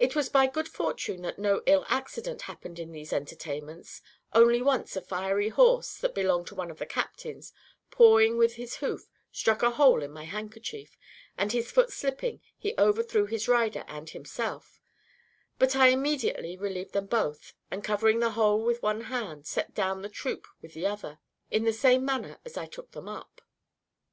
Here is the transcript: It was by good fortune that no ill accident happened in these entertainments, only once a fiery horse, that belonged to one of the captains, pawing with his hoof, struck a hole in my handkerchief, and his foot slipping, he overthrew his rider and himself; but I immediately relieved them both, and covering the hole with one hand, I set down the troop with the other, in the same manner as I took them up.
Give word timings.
It 0.00 0.16
was 0.16 0.28
by 0.28 0.48
good 0.48 0.66
fortune 0.68 1.22
that 1.22 1.38
no 1.38 1.62
ill 1.64 1.84
accident 1.86 2.42
happened 2.50 2.80
in 2.80 2.90
these 2.90 3.12
entertainments, 3.12 4.02
only 4.32 4.60
once 4.60 4.96
a 4.96 5.00
fiery 5.00 5.48
horse, 5.48 5.96
that 5.98 6.12
belonged 6.12 6.48
to 6.48 6.56
one 6.56 6.72
of 6.72 6.78
the 6.80 6.86
captains, 6.86 7.52
pawing 7.92 8.36
with 8.36 8.54
his 8.54 8.78
hoof, 8.78 9.06
struck 9.30 9.62
a 9.62 9.70
hole 9.70 10.02
in 10.02 10.10
my 10.10 10.24
handkerchief, 10.24 10.98
and 11.36 11.52
his 11.52 11.70
foot 11.70 11.90
slipping, 11.92 12.40
he 12.58 12.74
overthrew 12.78 13.26
his 13.26 13.46
rider 13.46 13.84
and 13.86 14.10
himself; 14.10 14.80
but 15.56 15.76
I 15.76 15.90
immediately 15.90 16.56
relieved 16.56 16.92
them 16.92 17.06
both, 17.06 17.54
and 17.70 17.84
covering 17.84 18.18
the 18.18 18.32
hole 18.32 18.64
with 18.64 18.82
one 18.82 19.02
hand, 19.02 19.42
I 19.42 19.44
set 19.44 19.72
down 19.72 20.02
the 20.02 20.08
troop 20.08 20.48
with 20.60 20.74
the 20.74 20.88
other, 20.88 21.20
in 21.48 21.62
the 21.62 21.72
same 21.72 22.04
manner 22.04 22.40
as 22.44 22.56
I 22.56 22.66
took 22.66 22.90
them 22.90 23.06
up. 23.08 23.40